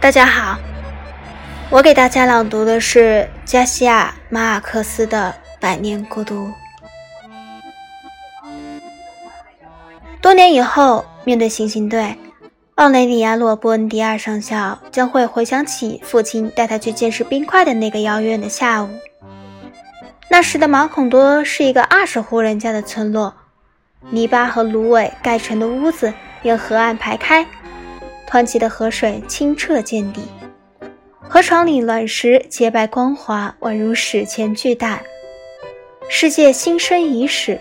[0.00, 0.56] 大家好，
[1.70, 6.46] 我给大家朗读的是加西亚·马尔克斯的《百年孤独》。
[10.22, 12.16] 多年以后，面对行刑队，
[12.76, 18.88] 奥雷里亚诺·布恩迪亚上校将会回想起父亲带他去见识冰块的那个遥远的下午。
[20.30, 23.34] 那时的马孔多是一个二十户人家的村落，
[24.10, 27.44] 泥巴和芦苇盖成的屋子沿河岸排开，
[28.28, 30.22] 湍急的河水清澈见底，
[31.20, 35.00] 河床里卵石洁白光滑，宛如史前巨蛋。
[36.08, 37.58] 世界新生伊始，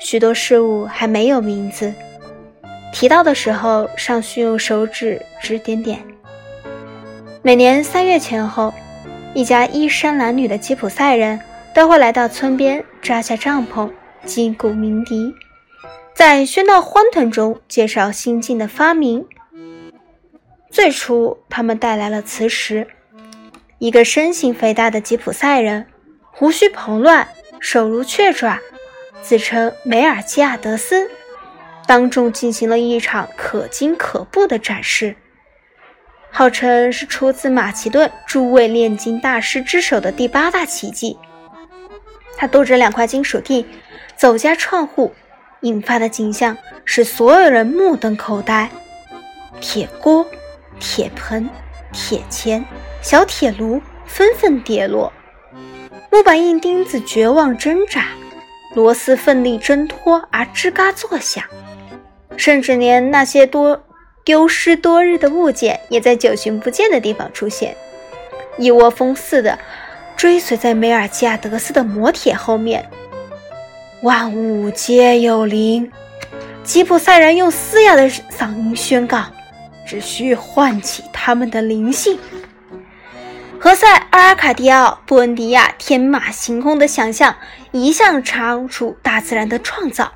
[0.00, 1.92] 许多事物还没有名字，
[2.92, 6.00] 提到的时候尚需用手指指点点。
[7.42, 8.74] 每年三月前后，
[9.34, 11.40] 一家衣衫褴褛的吉普赛人。
[11.72, 13.88] 都会来到村边扎下帐篷，
[14.24, 15.32] 击鼓鸣笛，
[16.12, 19.24] 在喧闹欢腾中介绍新近的发明。
[20.70, 22.86] 最初，他们带来了磁石，
[23.78, 25.88] 一个身形肥大的吉普赛人，
[26.30, 27.26] 胡须蓬乱，
[27.58, 28.60] 手如雀爪，
[29.20, 31.10] 自称梅尔基亚德斯，
[31.88, 35.16] 当众进行了一场可惊可怖的展示，
[36.30, 41.18] 号称是出自马其顿诸位炼金大师之手的第八大奇迹。
[42.36, 43.66] 他拄着两块金属锭，
[44.16, 45.12] 走家串户，
[45.62, 48.70] 引发的景象使所有人目瞪口呆：
[49.60, 50.24] 铁锅、
[50.80, 51.48] 铁盆、
[51.92, 52.64] 铁钳、
[53.00, 55.12] 小铁炉纷纷跌落，
[56.10, 58.06] 木板硬钉子绝望挣扎，
[58.74, 61.44] 螺丝奋力挣脱而吱嘎作响，
[62.36, 63.84] 甚至连那些多
[64.24, 67.76] 丢失多日的物件也在久寻不见的地方出现，
[68.58, 69.56] 一窝蜂似的。
[70.16, 72.90] 追随在梅尔基亚德斯的磨铁后面，
[74.02, 75.90] 万物皆有灵。
[76.62, 79.24] 吉普赛人用嘶哑的嗓音宣告
[79.90, 82.16] ：“只需唤起他们的灵性。”
[83.58, 87.34] 何塞·阿尔卡迪奥·布恩迪亚天马行空的想象
[87.72, 90.12] 一向超出大自然的创造，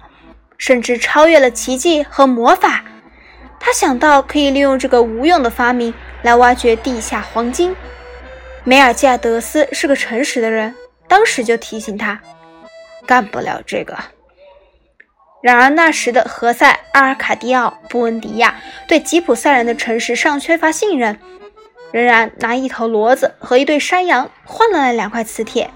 [0.56, 2.84] 甚至超越了奇迹和魔法。
[3.58, 5.92] 他想到可以利用这个无用的发明
[6.22, 7.74] 来挖掘地下黄金。
[8.62, 10.72] 梅尔基亚德斯是个诚实的人，
[11.08, 12.20] 当时就提醒他，
[13.04, 13.98] 干不了这个。
[15.44, 18.54] 然而那时的何塞·阿尔卡迪奥·布恩迪亚
[18.88, 21.18] 对吉普赛人的诚实尚缺乏信任，
[21.92, 25.70] 仍然拿一头骡子和一对山羊换了那两块磁铁。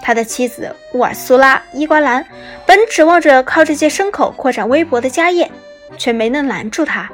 [0.00, 2.24] 他的妻子乌尔苏拉·伊瓜兰
[2.64, 5.50] 本指望着靠这些牲口扩展微薄的家业，
[5.98, 7.10] 却没能拦住他。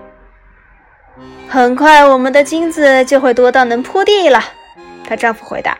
[1.48, 4.44] 很快，我们的金子就会多到能铺地了。
[5.02, 5.76] 她丈夫回答。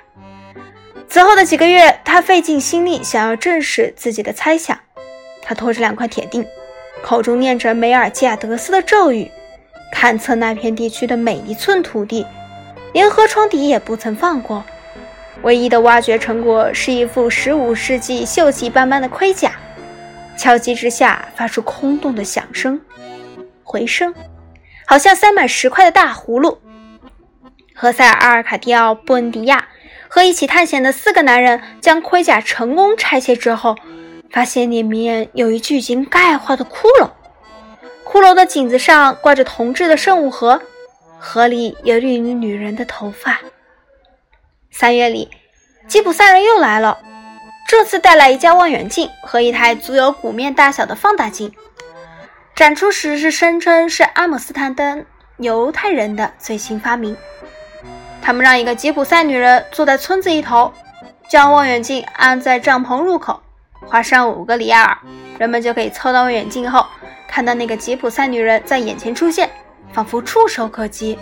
[1.09, 4.77] 此后的几个月，她费尽心力想要证实自己的猜想。
[5.49, 6.47] 他拖着两块铁锭，
[7.03, 9.31] 口中念着梅尔基亚德斯的咒语，
[9.97, 12.27] 勘测那片地区的每一寸土地，
[12.93, 14.63] 连河床底也不曾放过。
[15.41, 19.53] 唯一的挖掘成果是一副15世纪锈迹斑斑的盔甲，
[20.37, 22.79] 敲击之下发出空洞的响声，
[23.65, 24.15] 回声，
[24.85, 26.59] 好像塞满石块的大葫芦。
[27.75, 29.69] 何塞尔·阿尔卡蒂奥·布恩迪亚
[30.09, 33.77] 和一起探险的四个男人将盔甲成功拆卸之后，
[34.31, 37.11] 发现里面有一具已经钙化的骷髅。
[38.05, 40.63] 骷髅的颈子上挂着铜制的圣物盒，
[41.19, 43.39] 盒里有一女女人的头发。
[44.71, 45.29] 三月里，
[45.87, 46.99] 吉普赛人又来了，
[47.67, 51.53] 这次带来一架望远镜和一台足有鼓面大小的放大镜。
[52.55, 55.07] 展出时是声称是阿姆斯特丹
[55.37, 57.17] 犹太人的最新发明。
[58.23, 60.73] 他们让一个吉普赛女人坐在村子一头，
[61.31, 63.43] 将望远镜安在帐篷入口，
[63.89, 64.99] 花上五个里亚尔，
[65.39, 66.87] 人们就可以凑到望远镜后，
[67.27, 69.49] 看到那个吉普赛女人在眼前出现，
[69.93, 71.19] 仿佛触手可及。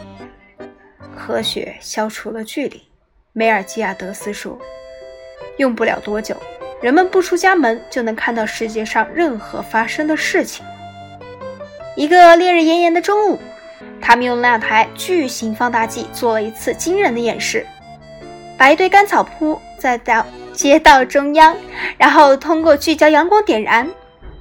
[1.17, 2.83] 科学消除了距离，
[3.33, 4.59] 梅尔基亚德斯说
[5.59, 6.37] ：“用不了多久，
[6.83, 10.67] 人们不出家门就能看到世界上任何发生的事情。”
[11.97, 13.41] 一个烈日炎炎的中午。
[14.01, 17.67] 他们用那台巨型放大镜做了一次惊人的演示，
[18.57, 20.25] 把一堆干草铺在道
[20.57, 21.55] 街道中央，
[21.99, 23.89] 然后通过聚焦阳光点燃。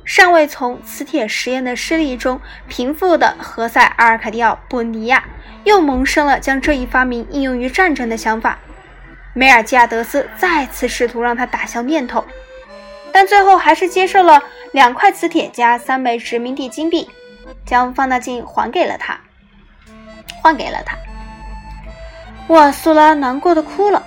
[0.06, 5.26] 尚未从磁铁实验的失利中平复的何塞·阿尔卡蒂奥·布尼亚
[5.64, 8.60] 又萌生了将这一发明应用于战争的想法。
[9.34, 12.24] 梅尔基亚德斯再次试图让他打消念头，
[13.12, 14.42] 但最后还是接受了
[14.72, 17.10] 两块磁铁加三枚殖民地金币，
[17.66, 19.20] 将放大镜还给了他。
[20.42, 20.96] 换给了他，
[22.48, 24.04] 瓦苏拉难过的哭了。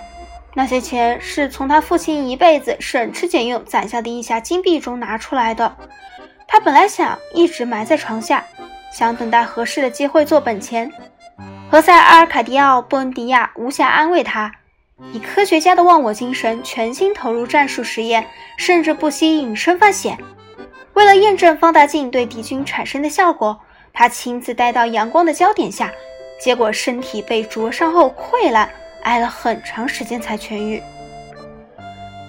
[0.59, 5.77] 那些钱是从他父亲一辈子省吃俭用攒下的一匣金币中拿出来的。
[6.49, 8.45] 他本来想一直埋在床下，
[8.93, 10.91] 想等待合适的机会做本钱。
[11.71, 14.51] 何塞·阿尔卡迪奥·布恩迪亚无暇安慰他，
[15.13, 18.27] 以科学家的忘我精神，全心投入战术实验，
[18.57, 20.19] 甚至不惜隐身犯险。
[20.95, 23.61] 为了验证放大镜对敌军产生的效果，
[23.93, 25.93] 他亲自待到阳光的焦点下，
[26.41, 28.69] 结果身体被灼伤后溃烂，
[29.03, 30.83] 挨了很长时间才痊愈。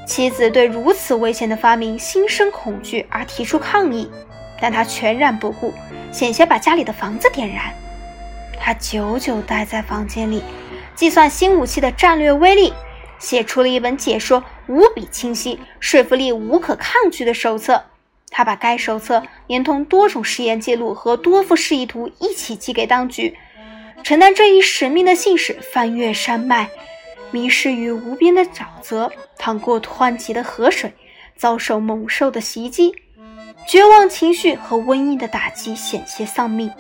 [0.06, 4.10] 妻子对如此危险的发明心生恐惧而提出抗议，
[4.60, 5.74] 但他全然不顾，
[6.12, 7.74] 险些把家里的房子点燃。
[8.60, 10.44] 他久久待在房间里，
[10.96, 12.74] 计算新武器的战略威力，
[13.20, 17.84] 写出了一本解说无比清晰、说服力无可抗拒的手册。
[18.32, 23.38] 他把该手册连同多种实验记录和多幅示意图一起寄给当局。
[24.04, 26.70] 承担这一使命的信使翻越山脉，
[27.32, 30.94] 迷失于无边的沼泽，淌过湍急的河水，
[31.36, 32.94] 遭受猛兽的袭击，
[33.68, 36.72] 绝望情绪和瘟疫的打击，险些丧命。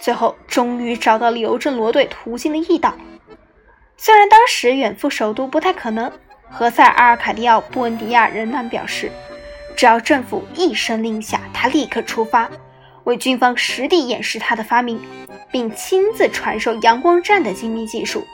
[0.00, 2.94] 最后，终于找到了邮政罗队途经的驿道。
[3.96, 6.10] 虽然当时远赴首都不太可能，
[6.50, 9.10] 何塞·阿尔卡迪奥·布恩迪亚仍然表示，
[9.76, 12.50] 只要政府一声令下，他立刻出发，
[13.04, 15.00] 为军方实地演示他的发明，
[15.52, 18.26] 并亲自传授阳光站的精密技术。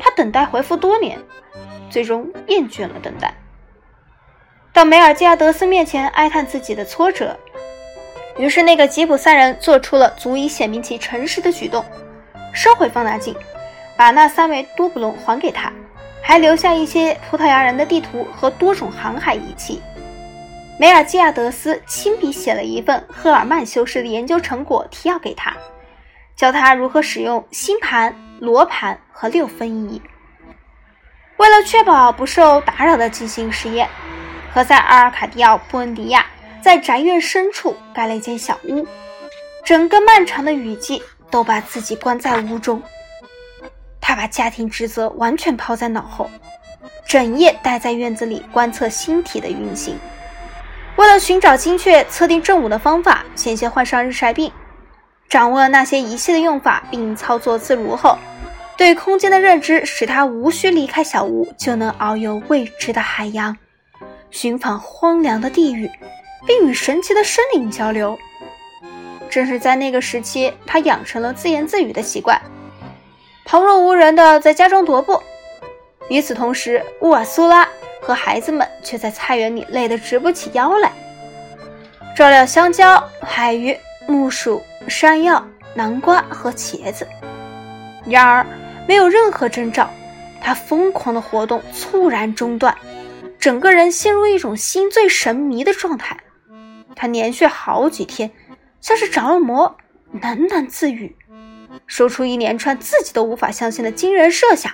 [0.00, 1.18] 他等待回复多年，
[1.88, 3.32] 最终厌倦了等待，
[4.72, 7.36] 到梅尔基亚德斯面前哀叹自己的挫折。
[8.36, 11.84] 于是，那个吉普赛人做出了足以显明其诚实的举动，
[12.52, 13.34] 收回放大镜，
[13.96, 15.72] 把那三枚多布隆还给他，
[16.22, 19.82] 还留下一些葡萄牙人的地图和多种航海仪器。
[20.78, 25.52] 梅尔基亚德斯亲笔写了一份赫尔曼修士的研究成果提要给他，
[26.38, 30.00] 教他如何使用星盘、罗盘和六分仪。
[31.36, 33.88] 为了确保不受打扰地进行实验，
[34.54, 36.24] 何塞·阿尔卡迪奥·布恩迪亚。
[36.60, 38.86] 在宅院深处盖了一间小屋，
[39.64, 42.82] 整个漫长的雨季都把自己关在屋中。
[44.00, 46.28] 他把家庭职责完全抛在脑后，
[47.06, 49.96] 整夜待在院子里观测星体的运行。
[50.96, 54.52] 为了寻找精确测定正午的方法，险些患上日晒病。
[55.28, 58.16] 掌握了那些仪器的用法并操作自如后，
[58.76, 63.56] 对空间的认知使他无需离开小屋就能遨游未知的海洋，
[64.30, 65.90] 寻访荒凉的地域。
[66.46, 68.16] 并与神奇的生灵交流。
[69.28, 72.40] 正是在那个时期，他养成了自言自语的习惯，
[73.44, 75.20] 旁若无人的在家中踱步。
[76.08, 77.68] 与此同时，乌瓦苏拉
[78.00, 80.92] 和孩子们却在菜园里累得直不起腰来，
[82.16, 83.76] 照料香蕉、海鱼、
[84.08, 87.06] 木薯、山药、南瓜和茄子。
[88.06, 88.46] 然而，
[88.88, 89.90] 没有任何征兆，
[90.40, 92.74] 他疯狂的活动猝然中断，
[93.38, 96.18] 整个人陷入一种心醉神迷的状态。
[96.96, 98.30] 他连续好几天，
[98.80, 99.76] 像是着了魔，
[100.22, 101.14] 喃喃自语，
[101.86, 104.72] 说出一连串自己都无法相信的惊人设想。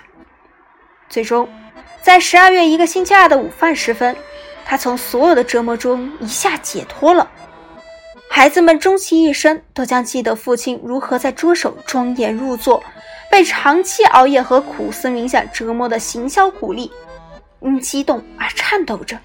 [1.09, 1.49] 最终，
[2.01, 4.15] 在十二月一个星期二的午饭时分，
[4.63, 7.29] 他从所有的折磨中一下解脱了。
[8.35, 12.83] 孩子们终其一生都将记得父亲如何在桌手庄严入座，
[13.31, 16.91] 被长期熬夜和苦思冥想折磨的行销鼓励，
[17.61, 19.17] 因激动而颤抖着，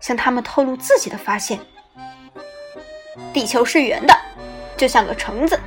[0.00, 1.60] 向他们透露自己的发现。
[3.30, 4.18] 地球是圆的，
[4.74, 5.60] 就像个橙子。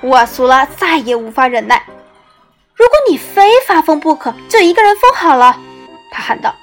[0.00, 1.84] 乌瓦苏拉再也无法忍耐。
[2.74, 5.60] 如果你非发疯不可，就一个人疯好了。
[6.10, 6.54] 他喊道：“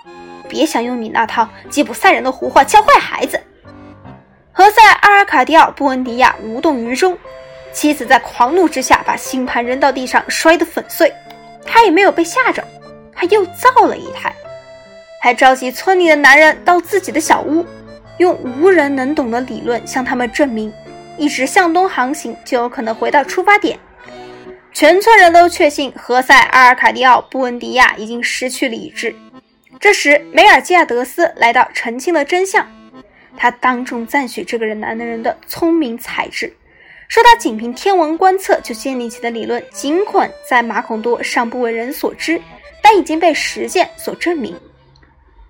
[0.49, 3.39] 别想用你那套吉普赛人的胡话教坏孩子。”
[4.65, 7.15] 何塞·阿尔卡迪奥·布恩迪亚无动于衷。
[7.71, 11.13] 妻子在狂怒之下把星盘扔到地上，摔得粉碎。
[11.63, 12.63] 他也没有被吓着，
[13.13, 14.33] 他又造了一台，
[15.21, 17.63] 还召集村里的男人到自己的小屋。
[18.17, 20.73] 用无人能懂的理论向他们证明，
[21.15, 23.77] 一直向东航行就有可能回到出发点。
[24.73, 29.15] 全村人都确信何塞·阿尔卡迪奥·布恩迪亚已经失去理智。
[29.79, 32.65] 这时，梅尔基亚德斯来到，澄清了真相。
[33.37, 36.55] 他当众赞许这个人男人的聪明才智，
[37.07, 42.41] 说他仅凭天文观测就建立起的理论，尽管在马孔多尚不为人所知，
[42.81, 44.55] 但已经被实践所证明。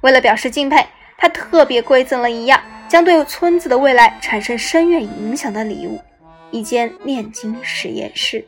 [0.01, 0.86] 为了表示敬佩。
[1.18, 6.01] 他特别馈赠了一样将对村子的未来产生深远影响的礼物——
[6.51, 8.46] 一间炼金实验室。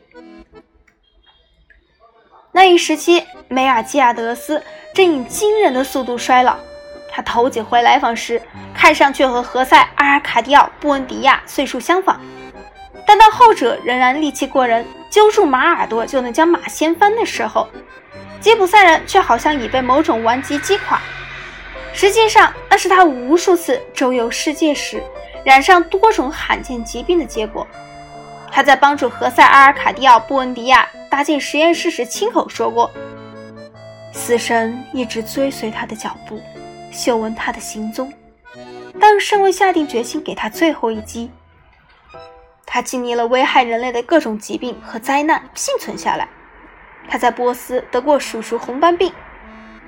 [2.52, 6.58] 那一时期，梅尔基亚德斯正以惊人的速度衰老。
[7.10, 8.40] 他头几回来访时，
[8.74, 12.20] 看上去和何塞·阿尔卡迪奥·布恩迪亚岁数相仿，
[13.06, 17.66] 但当后者仍然力气过人，揪住马耳朵就能将马掀翻的时候，
[18.40, 21.00] 吉普赛人却好像已被某种顽疾击垮。
[21.92, 25.02] 实际上，那是他无数次周游世界时
[25.44, 27.66] 染上多种罕见疾病的结果。
[28.50, 32.90] 他在帮助何塞·阿尔卡迪奥·布恩迪亚搭建实验室时亲口说过
[34.12, 36.40] ：“死神一直追随他的脚步，
[36.90, 38.12] 嗅闻他的行踪，
[39.00, 41.30] 但尚未下定决心给他最后一击。”
[42.70, 46.28] 他经历了危害人类的各种疾病和灾难，幸存下来。
[47.08, 49.10] 他在波斯得过鼠属红斑病，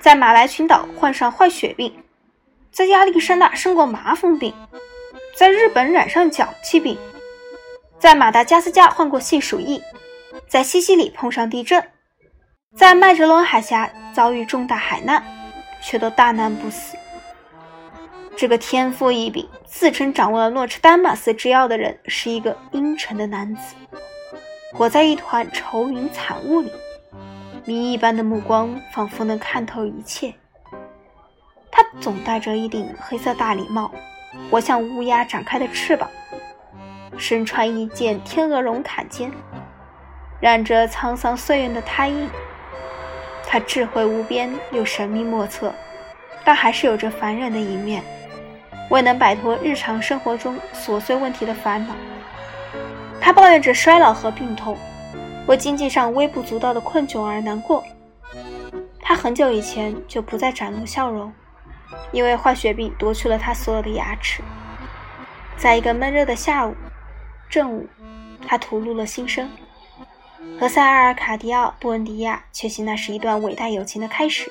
[0.01, 2.03] 在马来群岛患上坏血病，
[2.73, 4.55] 在亚历山大生过麻风病，
[5.37, 6.97] 在日本染上脚气病，
[7.99, 9.83] 在马达加斯加患过细鼠疫，
[10.49, 11.87] 在西西里碰上地震，
[12.75, 15.23] 在麦哲伦海峡遭遇重大海难，
[15.83, 16.97] 却都大难不死。
[18.37, 23.75] 这个天赋异禀、自称掌握了诺吃丹马斯之药的人，是一个阴沉的男子，
[24.73, 26.73] 活在一团愁云惨雾里。
[27.67, 30.33] 谜一般的目光仿佛能看透一切。
[31.71, 33.93] 他总戴着一顶黑色大礼帽，
[34.51, 36.09] 活像乌鸦展开的翅膀，
[37.19, 39.31] 身穿一件天鹅绒坎肩，
[40.41, 42.29] 染着沧桑岁月的胎印。
[43.53, 45.75] 他智慧无边又神秘莫测，
[46.45, 48.01] 但还是有着烦人的一面。
[48.91, 51.93] 未能摆脱日常生活中琐碎问题的烦恼，
[53.21, 54.79] 他抱怨着衰老和病痛，
[55.49, 57.83] 为经济上微不足道的困窘而难过。
[59.01, 61.33] 他很久以前就不再展露笑容，
[62.13, 64.45] 因为坏血病夺去了他所有的牙齿。
[65.57, 66.73] 在一个闷热的下午，
[67.49, 67.85] 正午，
[68.47, 69.51] 他吐露了心声。
[70.59, 74.51] 何塞·阿尔卡迪奥·布恩迪亚确信那是一段伟大友情的开始。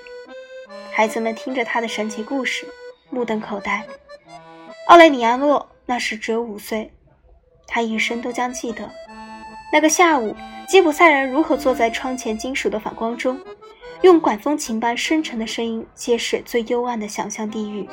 [0.92, 2.68] 孩子们听着他的神奇故事，
[3.10, 3.84] 目瞪口呆。
[4.88, 6.92] 奥雷里亚诺那时只有五岁，
[7.68, 8.90] 他一生都将记得
[9.72, 10.36] 那个下午，
[10.68, 13.40] 吉普赛人如何坐在窗前金属的反光中，
[14.02, 17.90] 用管风琴般深沉的声音揭示最幽暗的想象地狱。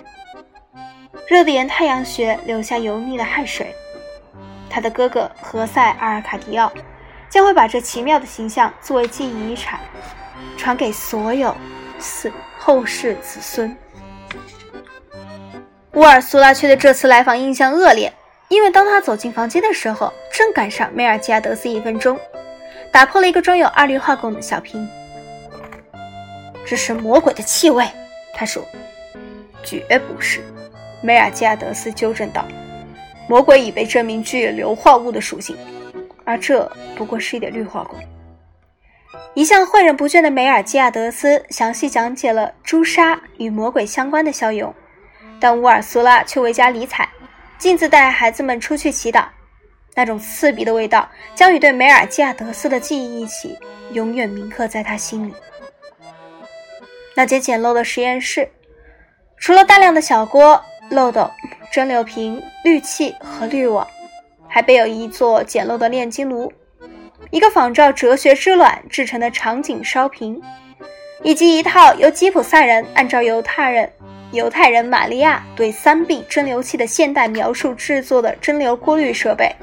[1.28, 3.74] 热得沿太阳穴流下油腻的汗水。
[4.68, 6.70] 他的哥哥何塞·阿尔卡迪奥
[7.36, 9.78] 将会把这奇妙的形象作为记忆遗产，
[10.56, 11.54] 传给所有
[11.98, 13.76] 死后世子孙。
[15.92, 18.10] 乌尔苏拉却对这次来访印象恶劣，
[18.48, 22.18] 因为当他走进房间的时候，正赶上梅尔吉亚德斯一分钟，
[22.90, 24.88] 打破了一个装有二氯化汞的小瓶。
[26.64, 27.86] 这是魔鬼的气味，
[28.32, 28.64] 他说。
[29.62, 30.40] 绝不是，
[31.02, 32.46] 梅尔吉亚德斯纠正道。
[33.28, 35.54] 魔鬼已被证明具有硫化物的属性，
[36.26, 37.95] 而这不过是一点氯化汞。
[39.33, 44.75] 一向诲人不倦的梅尔基亚德斯详细讲解了朱砂与魔鬼相关的效用。
[45.38, 47.06] 但乌尔苏拉却未加理睬，
[47.59, 49.26] 径自带孩子们出去祈祷。
[49.95, 53.59] 那种刺鼻的味道将与对梅尔基亚德斯的记忆一起，
[53.92, 55.35] 永远铭刻在他心里。
[57.14, 58.49] 那间简陋的实验室，
[59.37, 61.30] 除了大量的小锅、漏斗、
[61.71, 63.87] 蒸馏瓶、氯气和滤网，
[64.56, 66.50] 还备有一座简陋的炼金炉，
[67.28, 70.40] 一个仿照哲学之卵制成的长颈烧瓶，
[71.22, 73.92] 以及一套由吉普赛人按照犹太人。
[74.32, 79.54] 犹太人玛利亚对三 B 蒸馏器的现代描述制作的蒸馏过滤设备，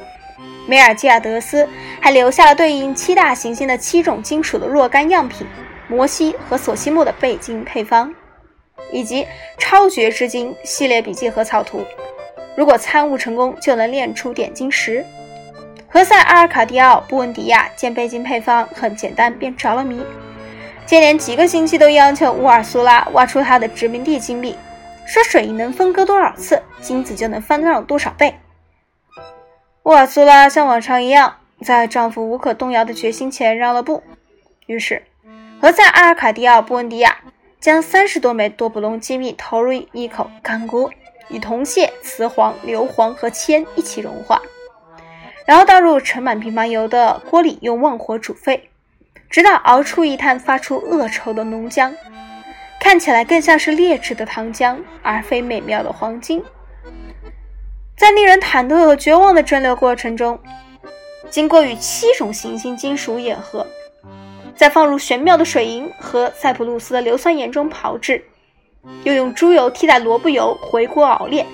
[0.68, 1.68] 梅尔基亚德斯
[2.00, 5.48] 还留下了对应七大行星的七种金属的若干样品，
[5.88, 8.14] 摩西和索西莫的背金配方，
[8.92, 9.26] 以及
[9.58, 11.84] 超绝之金系列笔记和草图。
[12.56, 15.06] 如果参悟成功，就能炼出点金石。
[15.88, 20.04] 何塞·阿尔卡迪奥·布恩迪亚见背金配方很简单，便着了迷。
[20.86, 24.56] 接连几个星期都要求乌尔苏拉挖出他的殖民地金币，
[25.06, 28.36] 说水能分割多少次，金子就能翻上多少倍。
[29.84, 34.04] 乌尔苏拉像往常一样，在丈夫无可动摇的决心前让了步。
[34.66, 35.04] 于是，
[35.62, 37.20] 何塞·阿尔卡迪奥·布恩迪亚
[37.60, 40.92] 将三十多枚多布隆金币投入一口干锅，
[41.34, 44.42] 与铜屑、雌黄、硫磺和铅一起融化，
[45.46, 48.70] 然后倒入盛满兵马油的锅里，用旺火煮沸。
[49.30, 51.92] 直到熬出一滩发出恶臭的浓浆，
[52.80, 56.44] 看起来更像是劣质的糖浆，而非美妙的黄金。
[57.98, 60.40] 在令人忐忑和绝望的蒸馏过程中，
[61.32, 63.66] 经过与七种行星金属演合，
[64.56, 68.24] 再放入玄妙的水银和塞浦路斯的硫酸盐中炮制，
[69.04, 71.46] 又用猪油替代萝卜油回锅熬炼，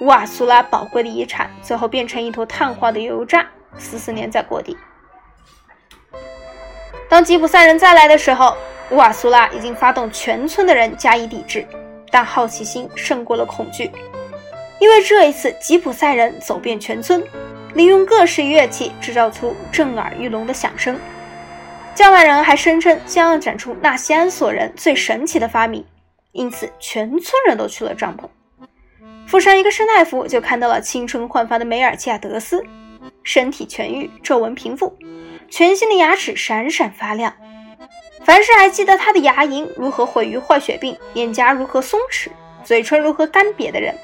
[0.00, 3.46] 乌瓦苏拉宝贵的遗产最后变成一坨碳化的油渣，
[3.78, 4.76] 死死粘在锅底。
[7.08, 8.56] 当吉普赛人再来的时候，
[8.90, 11.66] 乌瓦苏拉已经发动全村的人加以抵制，
[12.10, 13.90] 但好奇心胜过了恐惧，
[14.78, 17.22] 因为这一次吉普赛人走遍全村，
[17.74, 20.98] 利用各式乐器制造出震耳欲聋的响声。
[21.94, 25.84] 叫卖人还声称将要展出纳西安索人最神奇的发明，
[26.32, 28.28] 因此全村人都去了帐篷。
[29.26, 32.64] 附上一个士大夫就看到了青春焕发的梅尔基亚德斯，
[33.22, 34.96] 身体痊愈，皱纹平复，
[35.48, 37.34] 全新的牙齿闪闪发亮。
[38.24, 42.28] 凡是还记得他的牙龈如何毁于坏血病，脸颊如何松弛，
[42.62, 43.94] 嘴唇如何干瘪的人，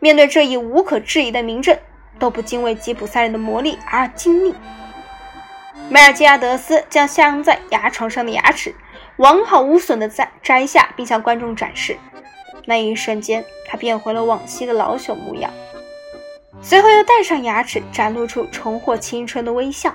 [0.00, 1.76] 面对这一无可置疑的明证，
[2.18, 4.54] 都不禁为吉普赛人的魔力而惊异。
[5.88, 8.74] 梅尔基亚德斯将镶在牙床上的牙齿
[9.16, 11.96] 完好无损地摘摘下，并向观众展示。
[12.64, 15.50] 那一瞬间，他变回了往昔的老朽模样。
[16.60, 19.94] 随后又戴上牙齿，展露出重获青春的微笑。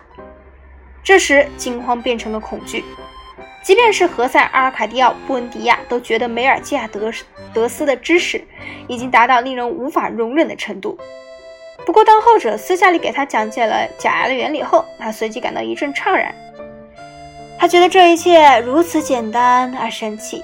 [1.04, 2.84] 这时，惊慌变成了恐惧。
[3.64, 7.12] 即便是何塞·阿尔卡蒂奥·布恩迪亚都觉得梅尔基亚德
[7.54, 8.44] 德斯的知识
[8.88, 10.98] 已经达到令人无法容忍的程度。
[11.86, 16.34] 不过，当后者私下里给他讲解了假牙的原理后，他随即感到一阵怅然。
[17.62, 20.44] 他觉得这一切如此简单而神奇，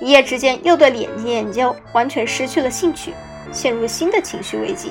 [0.00, 3.12] 一夜之间又对眼睛研究完全失去了兴趣，
[3.52, 4.90] 陷入新的情绪危机。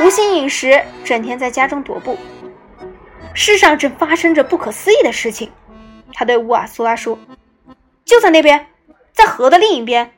[0.00, 2.16] 无心饮食，整天在家中踱步。
[3.34, 5.52] 世上正发生着不可思议的事情。
[6.14, 7.18] 他对乌瓦苏拉说
[8.06, 8.68] ：“就在那边，
[9.12, 10.12] 在河的另一边，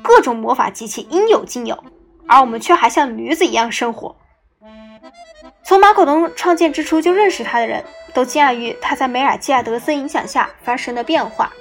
[0.00, 1.78] 各种魔法机器应有尽有，
[2.26, 4.16] 而我们却还像驴子一样生活。”
[5.70, 11.52] 从马可东创建之初就认识他的人都惊讶于他在梅尔基亚德斯影响下发生的变化。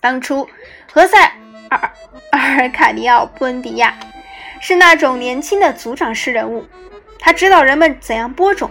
[0.00, 0.48] 当初，
[0.90, 1.18] 何塞·
[1.68, 1.92] 尔
[2.30, 3.94] 阿尔卡尼奥·布恩迪亚
[4.62, 6.64] 是那种年轻的族长式人物，
[7.18, 8.70] 他指导人们怎样播种，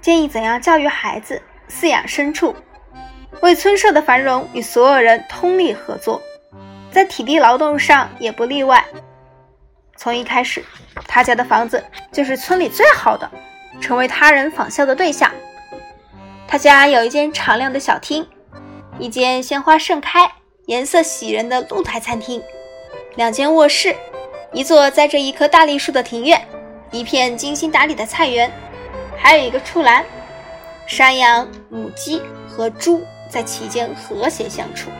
[0.00, 2.56] 建议怎样教育孩子，饲养牲畜。
[3.42, 6.22] 为村社的繁荣与所有人通力合作，
[6.90, 8.82] 在体力劳动上也不例外。
[9.96, 10.64] 从一开始，
[11.06, 13.30] 他家的房子就是村里最好的，
[13.78, 15.30] 成为他人仿效的对象。
[16.48, 18.26] 他家有一间敞亮的小厅，
[18.98, 20.32] 一间鲜花盛开、
[20.66, 22.42] 颜色喜人的露台餐厅，
[23.16, 23.94] 两间卧室，
[24.52, 26.40] 一座栽着一棵大栗树的庭院，
[26.90, 28.50] 一片精心打理的菜园，
[29.16, 30.04] 还有一个畜栏，
[30.86, 33.02] 山羊、母鸡和猪。
[33.30, 34.90] 在其间和谐相处，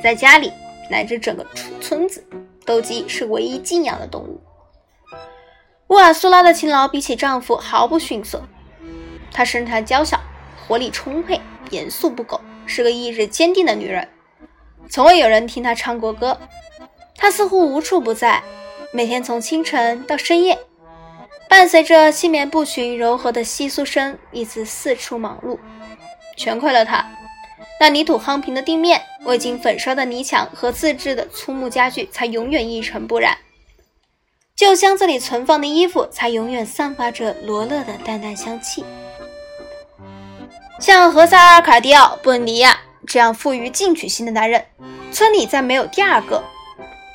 [0.00, 0.52] 在家里
[0.88, 2.24] 乃至整个村村子，
[2.64, 4.40] 斗鸡是唯一敬仰的动物。
[5.90, 8.44] 乌尔苏拉的勤劳比起丈夫毫不逊色，
[9.32, 10.20] 她身材娇小，
[10.68, 14.08] 活力充沛，严肃不苟，是个意志坚定的女人。
[14.88, 16.38] 从未有人听她唱过歌，
[17.16, 18.40] 她似乎无处不在，
[18.92, 20.56] 每天从清晨到深夜，
[21.48, 25.58] 伴随着细绵不群柔和的窸窣声，一直四处忙碌。
[26.36, 27.04] 全亏了她，
[27.80, 33.34] 那泥土夯平的地面、未经粉刷的泥墙和自制的粗木家具，才永远一尘不染；
[34.60, 38.84] 旧箱子里存放的衣服，才永远散发着罗勒的淡淡香气。
[40.78, 44.62] 像何塞尔·卡迪奥·布恩迪亚这样富于进取心的男人，
[45.10, 46.44] 村里再没有第二个。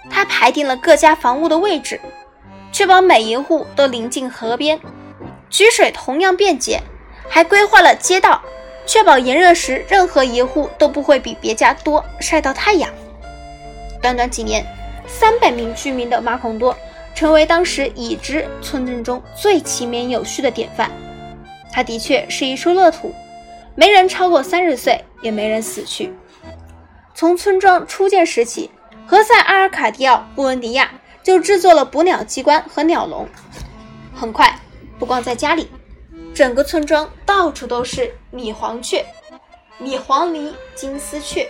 [0.09, 2.01] 他排定了各家房屋的位置，
[2.71, 4.81] 确保每一户都临近河边，
[5.51, 6.81] 取水同样便捷，
[7.29, 8.41] 还规划了街道。
[8.87, 12.89] 确保炎热时，任何一户都不会比别家多晒到太阳。
[14.01, 14.65] 短短几年，
[15.07, 16.75] 三百名居民的马孔多
[17.15, 20.91] 成为当时已知村镇中最勤勉有序的典范。
[21.71, 23.15] 他的确是一处乐土，
[23.73, 26.13] 没人超过三十岁，也没人死去。
[27.13, 28.69] 从村庄初建时起，
[29.07, 30.91] 何塞·阿尔卡迪奥·布恩迪亚
[31.23, 33.27] 就制作了捕鸟机关和鸟笼。
[34.13, 34.59] 很快，
[34.99, 35.69] 不光在家里。
[36.33, 39.05] 整个村庄到处都是米黄雀、
[39.77, 41.47] 米黄鹂、金丝雀、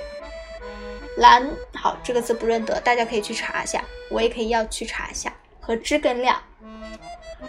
[1.17, 5.33] 蓝好这个字不认得，大家可以去查一下，我也可以要去查一下。
[5.65, 6.39] 和知更亮，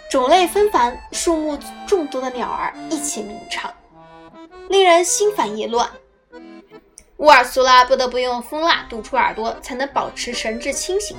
[0.09, 3.71] 种类纷繁、数目众多的鸟儿一起鸣唱，
[4.69, 5.87] 令人心烦意乱。
[7.17, 11.15] 乌尔苏拉不得不用蜂蜡堵住耳朵，才能保持神志清醒。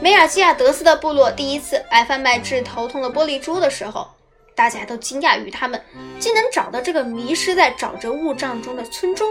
[0.00, 4.08] 梅尔基亚德斯的部落第一次来贩卖治头痛的玻璃珠的时候。
[4.54, 5.80] 大家都惊讶于他们
[6.18, 9.30] 竟能找到这个迷失在沼泽雾障中的村庄，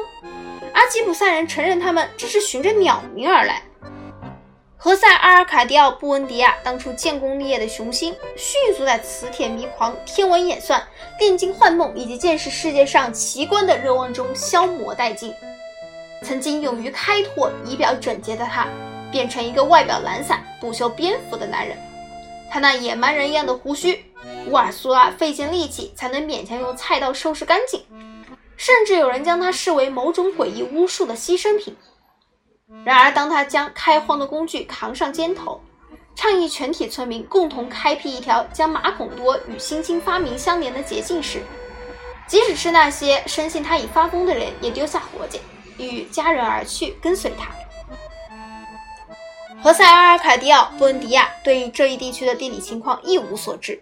[0.71, 3.61] 阿吉普赛人承认他们只是循着鸟鸣而来。
[4.87, 10.81] 何塞·阿尔卡迪奥·布恩迪亚当初建功立业的雄心，迅速在磁铁迷狂、天文演算、
[11.19, 15.33] 炼金幻梦以及见识世界上奇观的热望中消磨殆尽。
[16.23, 18.65] 曾经勇于开拓、仪表整洁的他，
[19.11, 21.77] 变成一个外表懒散、不修边幅的男人。
[22.49, 24.05] 他那野蛮人一样的胡须。
[24.49, 27.83] 乌尔苏拉费尽力气才能勉强用菜刀收拾干净，
[28.55, 31.75] 甚至有人将他视为某种诡异巫术的牺牲品。
[32.83, 35.61] 然而，当他将开荒的工具扛上肩头，
[36.15, 41.41] 倡议全体村民共同开辟一条将马孔多与新兴发明相连的捷径时，
[42.27, 45.39] 即使是那些深信他已发疯的人，也丢下活计，
[45.77, 47.49] 与家人而去，跟随他。
[49.63, 53.81] 何塞·阿尔卡迪奥·布恩迪亚对这一地区的地理情况一无所知。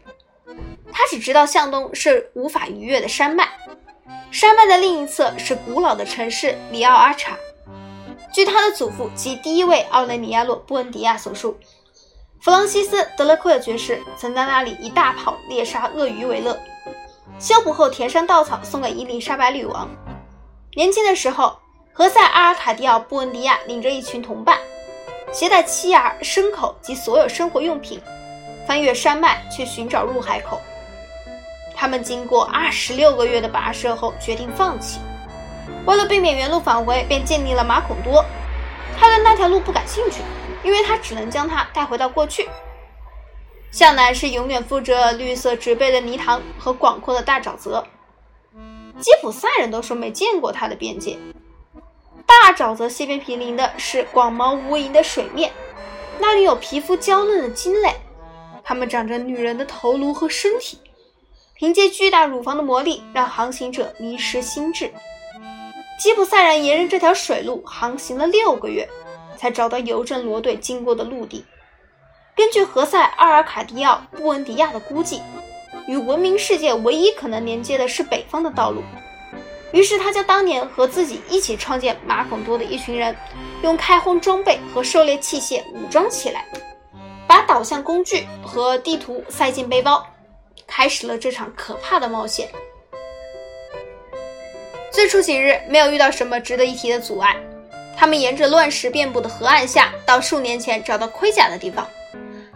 [0.92, 3.50] 他只知道向东是无法逾越的山脉，
[4.30, 7.36] 山脉的另一侧是古老的城市里奥阿查。
[8.36, 11.58] 据他的祖父及第一位奥雷尼亚诺·布恩迪亚所述，
[12.42, 16.60] 弗朗西斯·德勒奎尔爵士曾在那里以大炮猎杀鳄鱼为乐，
[17.40, 19.90] 修补后填上稻草送给伊丽莎白女王。
[20.76, 21.58] 年轻的时候，
[21.94, 24.60] 何塞·阿尔卡迪奥·布恩迪亚领着一群同伴，
[25.32, 28.02] 携带妻儿、牲口及所有生活用品，
[28.68, 30.60] 翻越山脉去寻找入海口。
[31.74, 35.00] 他们经过二十六个月的跋涉后，决定放弃。
[35.86, 38.26] 为了避免原路返回，便建立了马孔多。
[38.98, 40.22] 他对那条路不感兴趣，
[40.64, 42.50] 因为他只能将他带回到过去。
[43.72, 47.86] 向南是永远附着绿色植被的泥塘和广阔的大沼泽。
[49.00, 51.20] 吉普赛人都说没见过它的边界。
[52.26, 55.52] 大沼泽西边毗邻的是广袤无垠的水面，
[56.18, 57.94] 那里有皮肤娇嫩的鲸类，
[58.64, 60.80] 它们长着女人的头颅和身体。
[61.54, 64.92] 凭借巨大乳房的魔力，让航行者迷失心智。
[65.98, 68.88] 吉普赛人沿着这条水路航行了六个月，
[69.38, 71.46] 才找到邮政罗队经过的陆地。
[72.36, 75.22] 根据何塞·阿尔卡迪奥·布恩迪亚的估计，
[75.88, 78.82] 与文明世界唯一可能连接的是北方的道路。
[79.72, 83.16] 于是他将当年和自己一起创建马孔多的一群人，
[83.64, 86.46] 用开荒装备和狩猎器械武装起来，
[87.26, 90.06] 把导向工具和地图塞进背包。
[90.68, 92.50] 开始了这场可怕的冒险。
[94.96, 97.36] 最初几日没有遇到什么值得一提的阻碍，
[97.98, 101.86] 他们沿着乱石遍布的河岸下，到数年前找到盔甲的地方，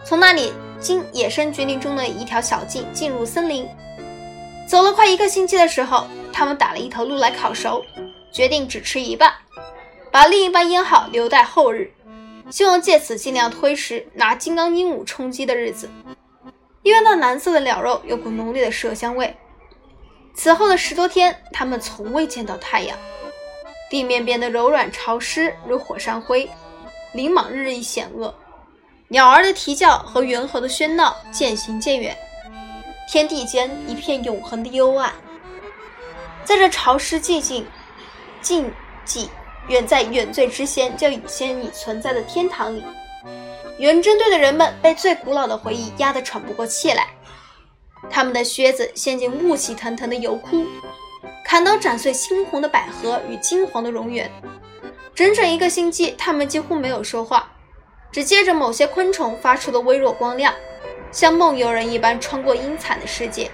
[0.06, 3.67] 从那里经野生菊林中的一条小径进入森林。
[4.65, 7.84] 走了快一个星期的时候，他们打了一头鹿来烤熟，
[8.32, 9.34] 决定只吃一半，
[10.10, 11.91] 把另一半腌好留待后日，
[12.49, 15.89] 希望借此尽量推迟拿金刚鹦鹉充饥的日子。
[16.84, 19.36] 因为那蓝色的鸟肉有股浓烈的麝香味。
[20.39, 22.97] 此后的十多天，他们从未见到太阳，
[23.89, 26.49] 地面变得柔软潮湿如火山灰，
[27.12, 28.34] 林莽日益险恶，
[29.10, 32.17] 鸟儿的啼叫和猿猴的喧闹渐行渐远，
[33.12, 35.12] 天地间一片永恒的幽暗。
[36.45, 37.67] 在这潮湿寂静、
[38.41, 38.71] 静
[39.06, 39.28] 寂
[39.67, 42.82] 远在远最之先就已先已存在的天堂里。
[43.80, 47.08] 远征队的人们被最古老的回忆压得喘不过气来，
[48.09, 50.65] 他们的靴子陷进雾气腾腾的油窟，
[51.43, 54.27] 砍刀斩碎猩红的百合与金黄的蝾螈。
[55.15, 57.51] 整整一个星期，他们几乎没有说话，
[58.12, 60.53] 只借着某些昆虫发出的微弱光亮，
[61.12, 63.51] 像梦游人一般穿过阴惨的世界。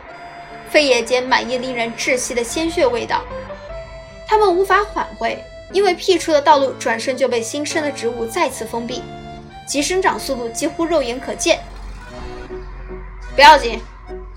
[0.70, 3.24] 肺叶间满溢令人窒息的鲜血味道，
[4.28, 9.02] 他们无法返回，因为辟出的道路转身就被新生的植物再次封闭。
[9.68, 11.60] 其生长速度几乎肉眼可见。
[13.36, 13.80] 不要紧，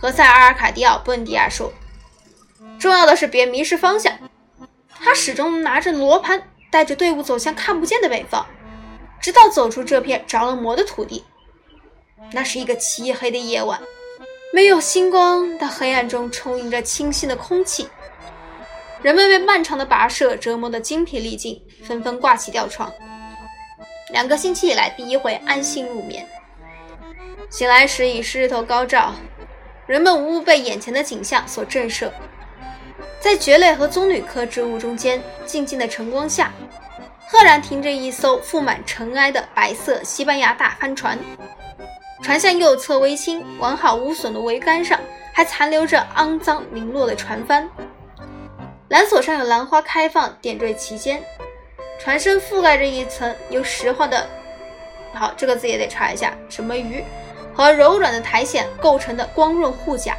[0.01, 1.73] 何塞·阿尔卡迪奥·布恩迪亚说
[2.79, 4.17] ：“重要的是别迷失方向。”
[5.01, 8.47] 他始终拿着罗盘，带着队伍走向看不见的北方，
[9.21, 11.25] 直到走出这片着了魔的土地。
[12.33, 13.81] 那是一个漆黑的夜晚，
[14.53, 17.89] 没有星光的黑暗中充盈着清新的空气。
[19.03, 22.93] 人们被漫长的跋涉折磨得精疲力尽，纷纷挂起吊床。
[24.11, 26.27] 两个星期以来，第一回安心入眠。
[27.51, 29.15] 醒来时已是日头高照，
[29.89, 32.11] 人们无不被眼前的景象所震慑。
[33.19, 36.53] 在蕨类和棕榈科植物中间，静静的晨光下，
[37.27, 41.19] 赫然停着一艘覆满尘埃的白色西班牙大帆船。
[42.23, 45.01] 船向右侧微倾，完好无损的桅杆上
[45.33, 47.67] 还残留着肮脏零落的船帆。
[48.91, 51.23] 缆索上有兰花开放，点缀其间。
[51.99, 54.29] 船身覆盖着一层由石化的，
[55.15, 57.03] 好，这个字也得查一下，什么鱼
[57.59, 60.17] 和柔软的苔藓构成的光润护甲，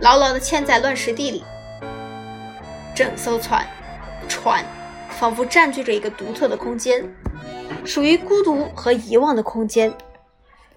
[0.00, 1.44] 牢牢地嵌在乱石地里。
[2.94, 3.66] 整艘船，
[4.26, 4.64] 船
[5.10, 7.04] 仿佛占据着一个独特的空间，
[7.84, 9.92] 属于孤独和遗忘的空间，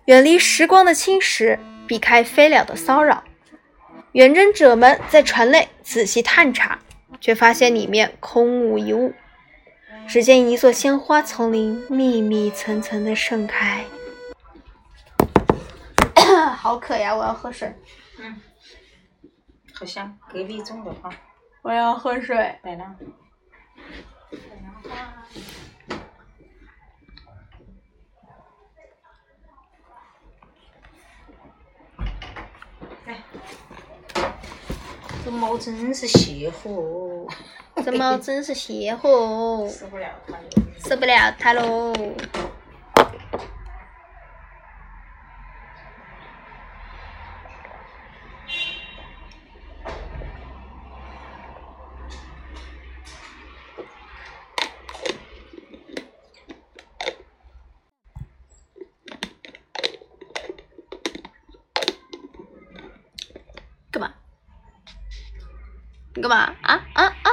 [0.03, 3.23] 远离时光的侵蚀，避开飞鸟的骚扰。
[4.11, 6.77] 远征者们在船内仔细探查，
[7.21, 9.13] 却发现里面空无一物。
[10.09, 13.85] 只见一座鲜花丛林密密层层的盛开，
[16.55, 17.15] 好渴呀！
[17.15, 17.73] 我要喝水。
[18.19, 18.41] 嗯，
[19.73, 21.09] 好香隔壁种的花。
[21.61, 22.35] 我要喝水。
[22.61, 22.97] 白兰。
[33.05, 33.17] 来，
[35.25, 37.29] 这猫真是邪乎。
[37.83, 40.43] 这猫真是邪乎，受不了它了，
[40.79, 41.91] 受不了它喽！
[66.15, 66.53] 你干嘛？
[66.61, 67.31] 啊啊啊！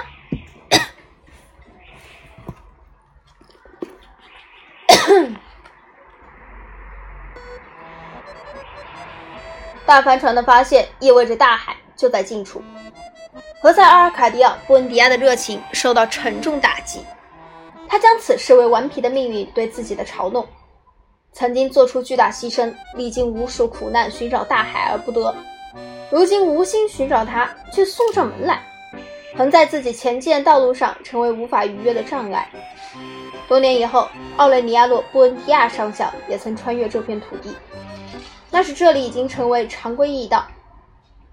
[9.85, 12.63] 大帆船的发现意味着大海就在近处。
[13.61, 17.05] 何塞·阿尔卡迪奥·布恩迪亚的热情受到沉重打击，
[17.87, 20.49] 他将此视为顽皮的命运对自己的嘲弄。
[21.33, 25.35] 曾经做出巨大牺牲，历经无数苦难寻找大海而不得，
[26.11, 28.63] 如今无心寻找它，却送上门来，
[29.37, 32.49] 横在自己前进的道路上，成为无法逾越的障碍。
[33.49, 37.57] 多年以后，奥雷尼亚诺·布恩迪亚上校也曾穿越这片土地，
[38.51, 40.47] 那时这里已经成为常规驿道。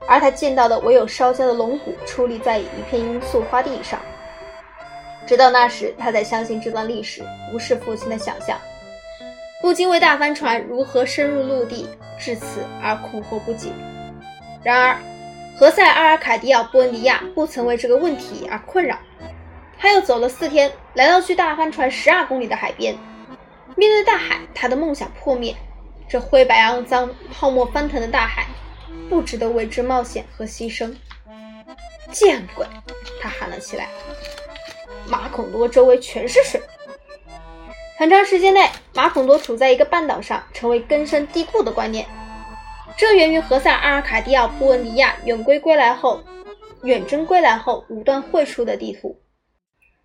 [0.05, 3.99] 而他见到的唯有烧焦的龙骨矗立在一片罂粟花地上。
[5.25, 8.57] 直到那时，他才相信这段历史不是父亲的想象，
[9.61, 13.69] 不禁为大帆船如何深入陆地至此而困惑不解。
[14.63, 14.97] 然而，
[15.59, 18.95] 何塞·阿尔卡迪奥·布恩迪亚不曾为这个问题而困扰。
[19.79, 22.95] 他又走了四天，来到距大帆船十二公里的海边。
[23.75, 25.55] 面对大海，他的梦想破灭。
[26.07, 28.45] 这灰白肮脏、泡沫翻腾的大海。
[29.09, 30.93] 不值得为之冒险和牺牲。
[32.11, 32.65] 见鬼！
[33.19, 33.87] 他喊了起来。
[35.07, 36.61] 马孔多周围全是水。
[37.97, 42.05] 很长时间内，马孔多处在一个半岛上，成为根深蒂固的观念。
[42.97, 46.19] 这源于何塞·阿尔卡迪奥·布恩迪亚远归归来后，
[46.81, 49.15] 远征归来后武断绘出的地图。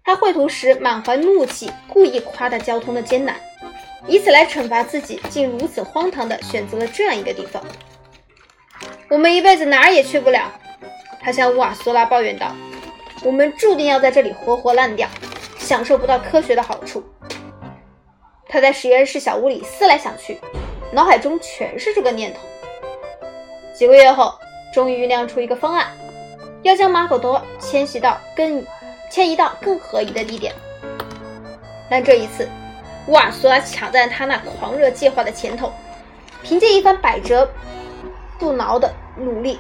[0.05, 3.37] 他绘图时满怀怒气，故意夸大交通的艰难，
[4.07, 7.65] 以此来惩罚自己，竟如此荒唐地选择了这样一个地方。
[9.09, 10.53] 我们一辈子哪儿也去不了，
[11.19, 12.55] 他向乌瓦苏拉抱怨道
[13.25, 15.09] ：“我们注定要在这里活活烂掉，
[15.59, 17.03] 享受不到科学的好处。”
[18.51, 20.39] 他在实验室小屋里思来想去，
[20.93, 22.41] 脑海中全是这个念头。
[23.83, 24.33] 几个月后，
[24.73, 25.89] 终于酝酿出一个方案，
[26.63, 28.65] 要将马可多迁徙到更
[29.11, 30.55] 迁移到更合宜的地点。
[31.91, 32.49] 但这一次，
[33.09, 35.73] 乌尔苏拉抢在他那狂热计划的前头，
[36.45, 37.51] 凭借一番百折
[38.39, 38.95] 不挠的。
[39.17, 39.59] 努力，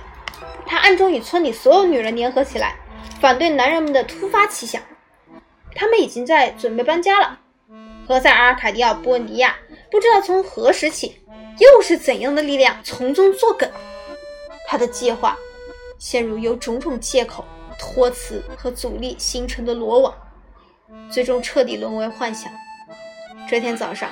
[0.64, 2.76] 他暗中与村里所有女人联合起来，
[3.20, 4.80] 反对男人们的突发奇想。
[5.74, 7.40] 他们已经在准备搬家了。
[8.06, 9.56] 何塞·阿尔卡迪奥·布恩迪亚
[9.90, 11.20] 不知道从何时起，
[11.58, 13.68] 又是怎样的力量从中作梗，
[14.72, 15.36] 他的计划
[15.98, 17.44] 陷入由种种借口、
[17.78, 20.14] 托辞和阻力形成的罗网，
[21.10, 22.50] 最终彻底沦为幻想。
[23.46, 24.08] 这天早上，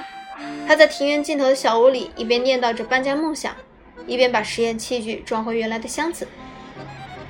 [0.68, 3.56] 他在庭院尽头的小屋里，一边念叨着搬家梦想。
[4.06, 6.28] 一边把实验器具装回原来的箱子，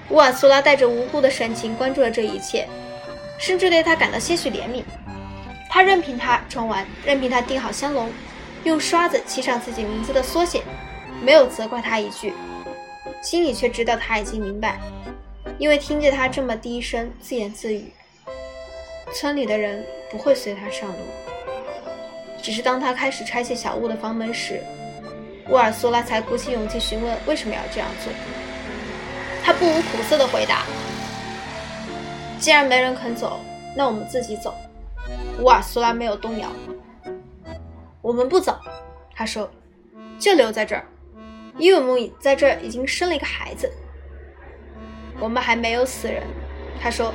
[0.08, 2.68] 乌瓦苏拉带着无辜的神情关注了这一切，
[3.38, 4.82] 甚至对他感到些许怜悯。
[5.68, 8.10] 他任凭他装完，任凭他钉好香笼，
[8.64, 10.64] 用刷子漆上自己名字的缩写，
[11.22, 12.34] 没有责怪他一句，
[13.22, 14.80] 心里却知道他已经明白，
[15.58, 17.92] 因为听见他这么低声自言自语，
[19.14, 20.96] 村里的人不会随他上路。
[22.42, 24.62] 只是当他开始拆卸小屋的房门时，
[25.50, 28.12] 乌尔苏拉才鼓起勇气询问为什么要这样做。
[29.42, 30.64] 他不无苦涩地回答
[32.40, 33.38] ：“既然没人肯走，
[33.76, 34.54] 那我们自己走。”
[35.40, 36.48] 乌尔苏拉没有动摇。
[38.00, 38.58] 我们不走，
[39.14, 39.50] 他说，
[40.18, 40.86] 就留在这儿，
[41.60, 43.70] 因为我们在这儿已经生了一个孩子。
[45.20, 46.22] 我们还没有死人，
[46.82, 47.12] 他说，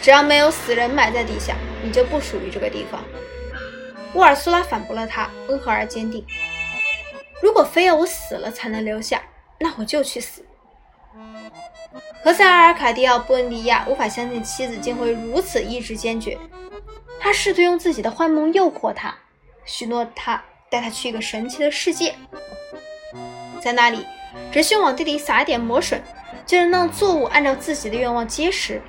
[0.00, 3.04] 只要没有死人埋在地下，你就不属于这个地方。
[4.14, 6.24] 乌尔苏拉反驳了他，温和而坚定。
[7.42, 9.22] 如果非要我死了才能留下，
[9.58, 10.44] 那我就去死。
[12.22, 16.36] 何塞·阿尔卡蒂奥·布恩迪亚无法相信妻子竟会如此意志坚决。
[17.18, 19.14] 他试图用自己的幻梦诱惑她，
[19.64, 22.14] 许诺他带她去一个神奇的世界，
[23.60, 24.06] 在那里，
[24.50, 26.02] 只需往地里撒一点魔水，
[26.46, 28.80] 就能让作物按照自己的愿望结实。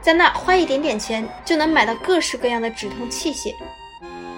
[0.00, 3.54] 在那花一点点钱，就能买到各式各样的止痛器械。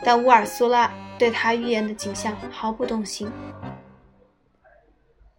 [0.03, 0.91] 但乌尔苏拉。
[1.21, 3.31] 对他预言的景象毫不动心。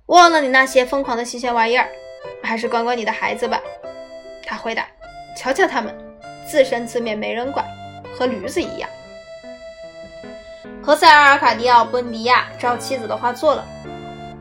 [0.06, 1.90] 忘了你那些疯狂的新鲜玩意儿，
[2.44, 3.60] 还是管管你的孩子吧。
[4.46, 4.86] 他回答
[5.36, 5.92] ：“瞧瞧他们，
[6.48, 7.66] 自生自灭没人管，
[8.14, 8.88] 和驴子一样。”
[10.84, 13.64] 何塞·阿尔卡迪奥·布恩迪亚照妻子的话做了。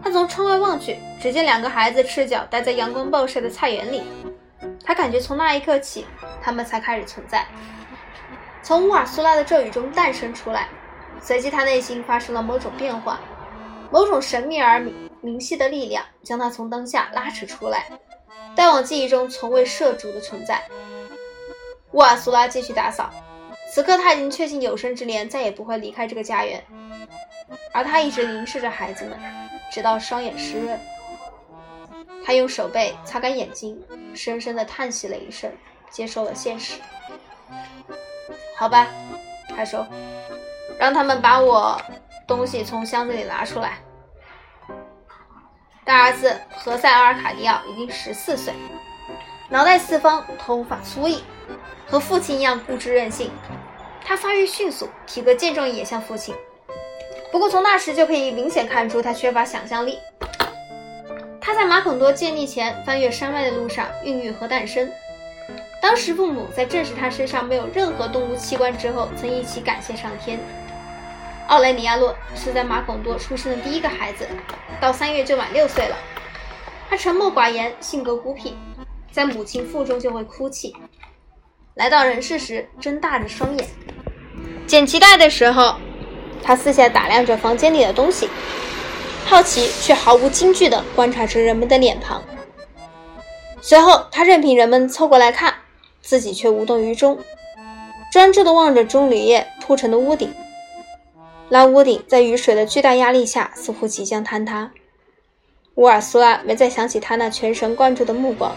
[0.02, 4.02] 他从窗外望去，只见两个孩子赤脚待在阳光暴晒的菜园里。
[4.82, 6.06] 他感觉从那一刻起，
[6.42, 7.46] 他们才开始存在，
[8.62, 10.68] 从乌尔苏拉的咒语中诞生出来。
[11.20, 13.20] 随即，他内心发生了某种变化，
[13.90, 14.82] 某种神秘而
[15.20, 17.86] 明晰的力量将他从灯下拉扯出来，
[18.56, 20.62] 带往记忆中从未涉足的存在。
[21.92, 23.10] 乌尔苏拉继续打扫，
[23.72, 26.62] 此刻他已经确信有生之年再也不会离开这个家园，
[27.72, 29.18] 而他一直凝视着孩子们，
[29.72, 30.78] 直到双眼湿润。
[32.24, 32.32] 他。
[32.32, 33.76] 用手背擦干眼睛，
[34.14, 35.52] 深深的叹息了一声，
[35.90, 36.80] 接受了现实。
[38.56, 38.86] 好吧，
[39.48, 39.84] 他说，
[40.78, 41.80] 让他们把我
[42.28, 43.78] 东西从箱子里拿出来。
[45.84, 48.54] 大儿子何塞·阿尔卡迪奥已经十四岁，
[49.48, 51.20] 脑袋四方，头发粗硬，
[51.88, 53.28] 和父亲一样固执任性。
[54.04, 56.34] 他发育迅速，体格健壮，也像父亲。
[57.30, 59.98] 不过从那时就可以明显看出他缺乏想象力。
[61.40, 64.90] 他在马孔多建立前翻越山脉的路上孕育和诞生。
[65.80, 70.38] 当时父母在证实他身上没有任何动物器官之后，曾一起感谢上天。
[71.48, 74.26] 奥雷尼亚洛是在马孔多出生的第一个孩子，
[74.80, 75.96] 到三月就满六岁了。
[76.88, 78.56] 他沉默寡言，性格孤僻，
[79.10, 80.76] 在母亲腹中就会哭泣。
[81.74, 83.66] 来到人世时，睁大着双眼。
[84.70, 85.74] 捡脐带的时候。
[86.42, 88.28] 他四下打量着房间里的东西，
[89.26, 92.22] 好奇却毫无惊惧地观察着人们的脸庞。
[93.60, 95.52] 随后，他任凭人们凑过来看，
[96.00, 97.18] 自己却无动于衷，
[98.10, 100.32] 专注地望着棕榈叶铺成的屋顶。
[101.50, 104.70] 那屋顶在雨水的巨大压力下，似乎即将坍塌。
[105.74, 108.56] 乌尔苏拉没再想起他那全神贯注的目光，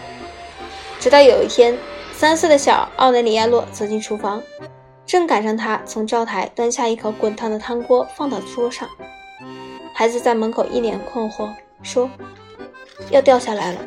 [0.98, 1.76] 直到有一天，
[2.14, 4.42] 三岁的小奥雷里亚洛走进厨房。
[5.06, 8.88] 正赶上他从灶台端下一口滚烫的汤锅放到桌上，
[9.94, 11.50] 孩子在门口一脸困惑，
[11.82, 12.10] 说
[13.10, 13.78] ：“要掉下来了。”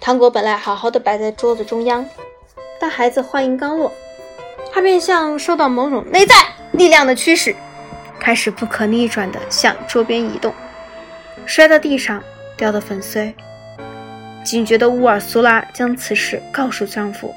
[0.00, 2.04] 汤锅本来好好的摆在桌子中央，
[2.80, 3.92] 但孩子话音刚落，
[4.72, 6.34] 他便像受到某种内在
[6.72, 7.54] 力量的驱使，
[8.18, 10.54] 开始不可逆转的向桌边移动，
[11.44, 12.22] 摔到地上，
[12.56, 13.34] 掉得粉碎。
[14.44, 17.34] 警觉的乌尔苏拉将此事告诉丈夫。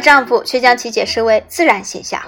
[0.00, 2.20] 丈夫却将其解释为自然现象。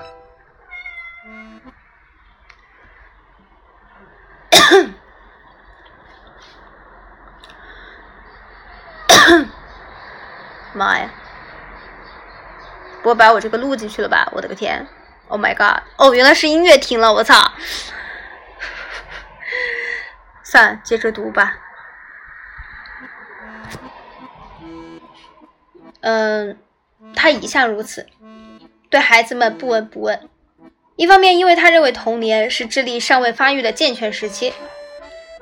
[10.75, 11.11] 妈呀！
[13.03, 14.29] 不会把我这个录进去了吧？
[14.33, 14.87] 我的个天
[15.29, 15.83] ！Oh my god！
[15.97, 17.53] 哦，原来是音乐停了，我操！
[20.45, 21.59] 算了，接着读吧。
[26.01, 26.59] 嗯。
[27.15, 28.07] 他一向如此，
[28.91, 30.21] 对孩子们不闻不问。
[30.97, 34.53] 一方面，因为他认为童年是智力尚未发育的健全时期；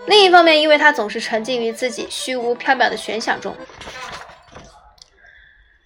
[0.06, 3.54] 另一方面，因为他总是沉浸于自己虚无缥缈的玄想中。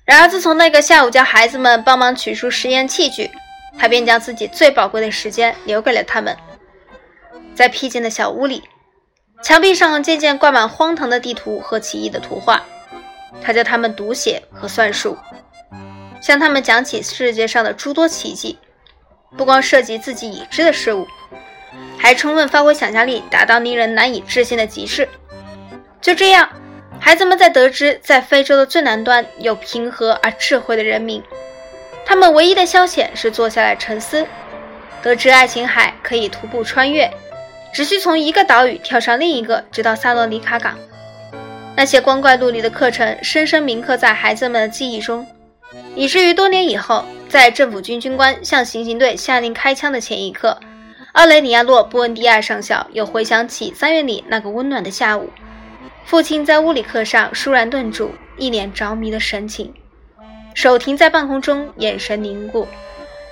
[0.05, 3.31] 然而，自从那个下午叫孩子们帮忙取出实验器具，
[3.79, 6.37] 他便将自己最宝贵的时间留给了他们。
[7.55, 8.63] 在僻静的小屋里，
[9.43, 12.63] 墙壁上渐渐挂满荒唐的地图和奇异的图画，
[13.41, 15.17] 他教他们读写和算术。
[16.25, 18.59] 向他们讲起世界上的诸多奇迹，
[19.37, 21.07] 不光涉及自己已知的事物，
[21.99, 25.07] 还充分发挥想象力，达到令人难以置信的极致。
[26.01, 26.49] 就这样，
[26.99, 31.23] 孩子们在得知在非洲的最南端有平和而智慧的人民，
[32.07, 34.25] 他们唯一的消遣是坐下来沉思；
[35.03, 37.13] 得知爱琴海可以徒步穿越，
[37.71, 40.75] 只需从一个岛屿跳上另一个，直到萨洛尼卡港。
[41.77, 45.27] 那些光怪陆离的课程，深深铭刻在孩子们的记忆中。
[45.95, 50.59] 以至于多年以后，在政府军军官向行刑队下令开枪的前一刻，
[51.13, 55.31] 奥雷尼亚洛·布恩迪亚上校又回想起三月里那个温暖的下午，
[56.05, 59.73] 父亲在物理课上倏然顿住，一脸着迷的神情，
[60.55, 62.67] 手停在半空中，眼神凝固，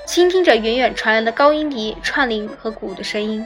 [0.06, 3.44] 倾听着远远传来的高音笛、串铃和鼓的声音。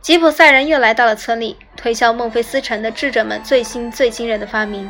[0.00, 4.88] 吉普赛人又来到了村里，推销孟菲斯城的智者们最新最惊人的发明。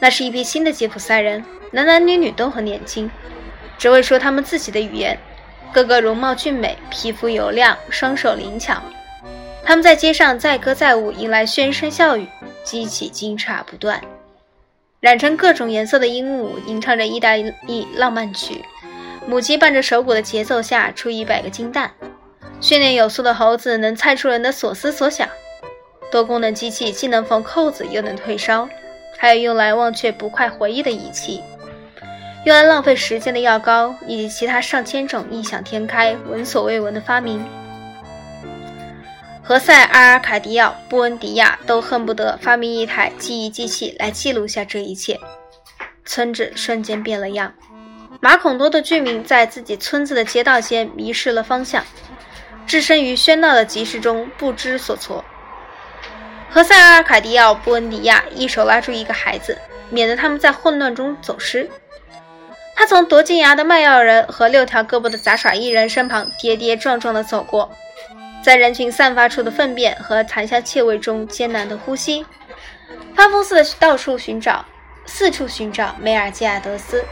[0.00, 1.44] 那是一批新的吉普赛人。
[1.70, 3.10] 男男女女都很年轻，
[3.76, 5.18] 只会说他们自己的语言，
[5.72, 8.82] 个个容貌俊美，皮肤油亮，双手灵巧。
[9.64, 12.26] 他们在街上载歌载舞，迎来喧声笑语，
[12.64, 14.00] 激起惊诧不断。
[15.00, 18.64] 染成各种颜色的鹦鹉吟唱着意大利浪漫曲，
[19.26, 21.92] 母鸡伴着手鼓的节奏下出一百个金蛋。
[22.60, 25.28] 训练有素的猴子能猜出人的所思所想。
[26.10, 28.66] 多功能机器既能缝扣子，又能退烧，
[29.18, 31.42] 还有用来忘却不快回忆的仪器。
[32.44, 37.44] 用来浪费时间的药膏，以及其他上千种异想天开、闻所未闻的发明，
[39.42, 45.18] 何塞·阿尔卡迪奥·布恩迪亚都恨不得发明一台记忆机器来记录下这一切。
[46.04, 47.52] 村子瞬间变了样。
[48.20, 51.84] 马孔多的居民在自己村子的街道间迷失了方向，
[52.66, 55.24] 置身于喧闹的集市中不知所措。
[56.48, 59.58] 何塞·阿尔卡迪奥·布恩迪亚一手拉住一个孩子，
[59.90, 61.68] 免得他们在混乱中走失。
[62.78, 67.68] 他从夺金牙的卖药人和六条胳膊的杂耍艺人身旁跌跌撞撞地走过，
[68.40, 72.24] 在人群散发出的粪便和檀香气味中艰难地呼吸，
[73.16, 74.64] 发疯似的到处寻找，
[75.06, 77.04] 四处寻找梅尔基亚德斯。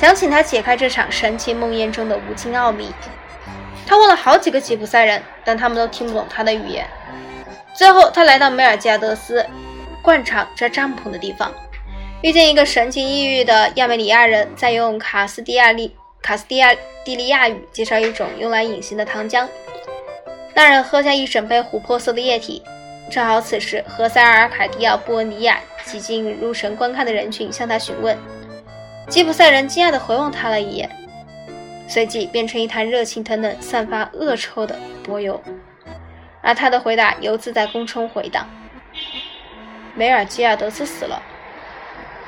[0.00, 2.90] 想请他解开这场神奇梦魇中的无尽奥秘。
[3.86, 6.86] 他问了好几个吉普赛人，但他们都听不懂他的语言。
[7.74, 9.44] 最后，他来到梅尔基亚德斯
[10.00, 11.52] 灌场扎帐篷的地方，
[12.22, 19.46] 遇见一个神情抑郁的亚美里亚人在用卡斯蒂亚利卡斯蒂亚蒂利亚语介绍一种用来隐形的糖浆。
[20.54, 22.62] 那人喝下一整杯琥珀色的液体。
[23.10, 28.18] 正好此时，何塞尔卡迪奥布恩尼亚挤进入神观看的人群，向他询问。
[29.08, 30.90] 吉普赛人惊讶地回望他了一眼，
[31.86, 35.40] 随即变成一滩热气腾腾、散发恶臭的柏油，
[36.42, 38.48] 而他的回答犹自在空中回荡
[39.94, 41.22] ：“梅尔吉亚德斯死了。”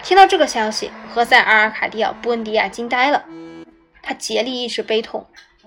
[0.08, 3.22] 听到这个消息，何塞阿尔卡蒂奥·布恩迪亚惊呆了，
[4.02, 5.26] 他竭力抑制悲痛，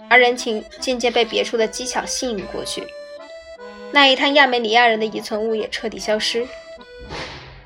[0.10, 2.84] 而人情渐渐被别处的技巧吸引过去，
[3.92, 6.48] 那一滩亚美尼亚人的遗存物也彻底消失。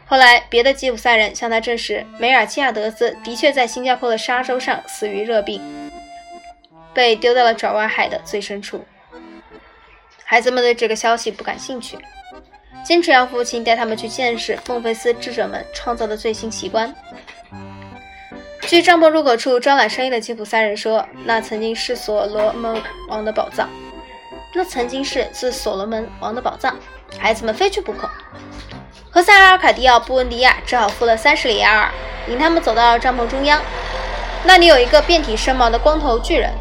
[0.05, 5.61] 后来，别的吉普赛人向他证实，梅尔基亚德斯的确在新加坡的沙洲上死于热病，
[6.93, 8.84] 被丢到了爪哇海的最深处。
[10.26, 11.97] 孩子们对这个消息不感兴趣，
[12.86, 16.93] 坚持要父亲带他们去见识孟菲斯智者们创造的最新奇观。
[18.61, 22.79] 据帐篷入口处招揽生意的吉普赛人说，那曾经是所罗门
[23.09, 23.67] 王的宝藏，
[24.53, 26.77] 那曾经是自所罗门王的宝藏，
[27.17, 28.07] 孩子们非去不可。
[29.09, 31.91] 何塞尔卡迪奥·布恩迪亚只好付了三十里亚尔，
[32.27, 33.59] 引他们走到帐篷中央。
[34.43, 36.51] 那里有一个遍体生毛的光头巨人，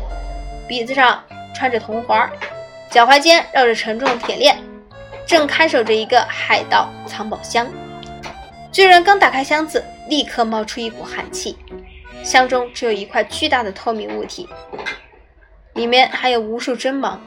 [0.67, 1.23] 鼻子上
[1.55, 2.31] 穿着铜环，
[2.91, 4.57] 脚踝间绕着沉重的铁链，
[5.27, 7.67] 正看守着一个海盗藏宝箱。
[8.71, 11.57] 巨人刚打开箱子，立刻冒出一股寒气，
[12.23, 14.49] 箱中只有一块巨大的透明物体，
[15.75, 17.21] 里面还有无数针芒，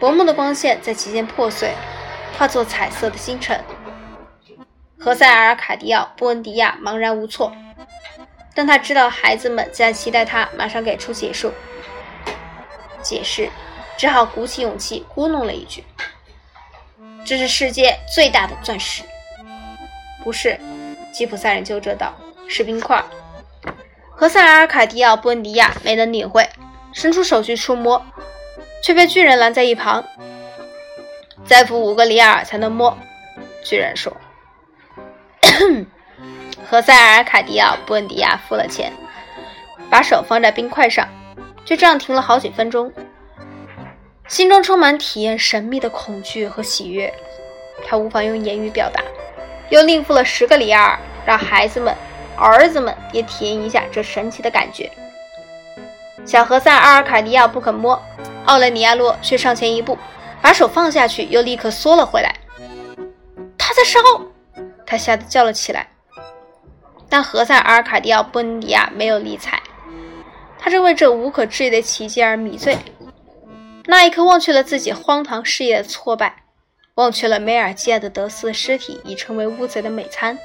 [0.00, 1.72] 薄暮的光线在其间破碎，
[2.36, 3.62] 化作彩色的星辰。
[4.98, 7.52] 何塞尔卡迪奥·布恩迪亚茫然无措，
[8.54, 11.50] 但他知道孩子们在期待他马上给出解释。
[13.02, 13.48] 解释，
[13.96, 15.84] 只好鼓起勇气咕哝了一句
[17.24, 19.02] ：“这是世界最大的钻石。”
[20.22, 20.58] 不是，
[21.12, 22.14] 吉普赛人纠正道
[22.48, 23.02] ：“是冰块。”
[24.10, 26.48] 何塞尔卡迪奥·布恩迪亚没能领会，
[26.92, 28.04] 伸出手去触摸，
[28.82, 30.04] 却被巨人拦在一旁
[31.44, 32.96] ：“再付五个里尔才能摸。”
[33.64, 34.16] 巨人说。
[36.70, 38.92] 何塞尔卡迪奥·布恩迪亚付了钱，
[39.90, 41.06] 把手放在冰块上，
[41.64, 42.92] 就这样停了好几分钟，
[44.34, 47.14] 心中充满体验神秘的恐惧和喜悦，
[47.86, 49.00] 他无法用言语表达。
[49.68, 51.94] 又另付了十个里尔，让孩子们、
[52.36, 54.90] 儿子们也体验一下这神奇的感觉。
[56.26, 57.96] 小何塞阿尔卡迪奥不肯摸，
[58.46, 59.96] 奥雷尼亚洛却上前一步，
[60.42, 62.34] 把手放下去，又立刻缩了回来。
[63.56, 64.00] 他在烧。
[64.84, 65.86] 他吓得叫了起来，
[67.08, 69.62] 但何塞阿尔卡迪奥·布恩迪亚没有理睬，
[70.58, 72.76] 他正为这无可置疑的奇迹而迷醉。
[73.86, 76.44] 那一刻，忘却了自己荒唐事业的挫败，
[76.94, 80.38] 忘却了梅尔基亚的德斯的尸体已成为乌贼的美餐。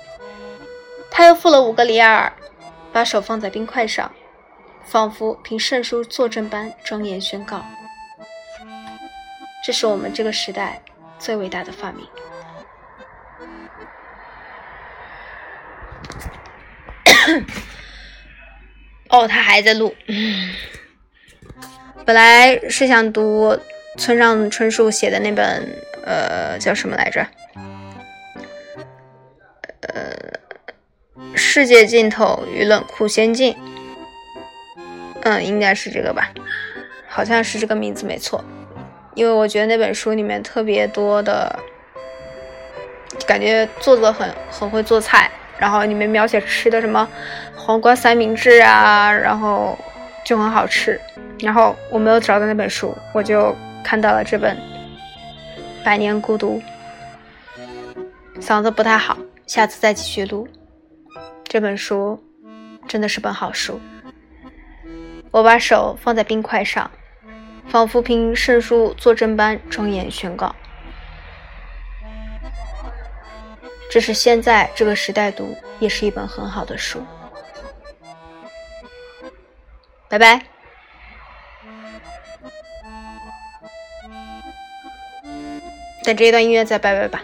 [1.10, 2.34] 他又付了五个里尔，
[2.92, 4.12] 把手放在冰块上，
[4.84, 7.66] 仿佛凭圣书作证般庄严宣告
[9.64, 10.82] ：“这是我们这个时代
[11.18, 12.06] 最伟大的发明。
[19.10, 19.96] ”哦，他还在录。
[22.10, 23.56] 本来是想读
[23.96, 27.24] 村上春树写的那本，呃，叫什么来着？
[29.82, 30.12] 呃，
[31.36, 33.56] 世界尽头与冷酷仙境。
[35.22, 36.32] 嗯，应该是这个吧，
[37.08, 38.44] 好像是这个名字没错。
[39.14, 41.60] 因为我觉得那本书里面特别多的，
[43.28, 45.30] 感觉作者很很会做菜。
[45.60, 47.08] 然后里面描写吃的什么
[47.56, 49.78] 黄瓜三明治啊，然后
[50.26, 51.00] 就很好吃。
[51.40, 54.56] 然后我没有找到那本书，我就看到了这本
[55.84, 56.62] 《百年孤独》。
[58.42, 59.18] 嗓子不太好，
[59.48, 60.48] 下次再继续录。
[61.44, 62.22] 这本书
[62.88, 63.80] 真的是本好书。
[65.32, 66.90] 我把手放在冰块上，
[67.68, 70.56] 仿佛凭圣书作证般庄严宣告。
[73.92, 77.04] 这是现在这个时代读，也是一本很好的书。
[80.08, 80.59] 拜拜。
[86.14, 87.24] 这一段音乐再拜拜吧。